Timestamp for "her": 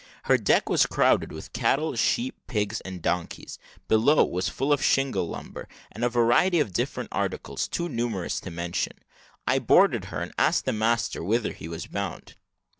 0.23-0.35, 10.05-10.19